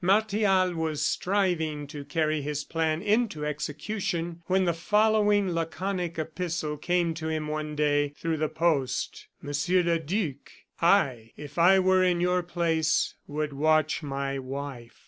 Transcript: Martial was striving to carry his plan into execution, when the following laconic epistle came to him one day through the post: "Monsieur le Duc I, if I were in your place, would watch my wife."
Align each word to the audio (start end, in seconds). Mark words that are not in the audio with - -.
Martial 0.03 0.73
was 0.73 0.99
striving 0.99 1.85
to 1.85 2.03
carry 2.03 2.41
his 2.41 2.63
plan 2.63 3.03
into 3.03 3.45
execution, 3.45 4.41
when 4.47 4.65
the 4.65 4.73
following 4.73 5.49
laconic 5.53 6.17
epistle 6.17 6.75
came 6.75 7.13
to 7.13 7.27
him 7.29 7.47
one 7.47 7.75
day 7.75 8.09
through 8.17 8.37
the 8.37 8.49
post: 8.49 9.27
"Monsieur 9.43 9.83
le 9.83 9.99
Duc 9.99 10.51
I, 10.81 11.33
if 11.37 11.59
I 11.59 11.77
were 11.77 12.03
in 12.03 12.19
your 12.19 12.41
place, 12.41 13.13
would 13.27 13.53
watch 13.53 14.01
my 14.01 14.39
wife." 14.39 14.99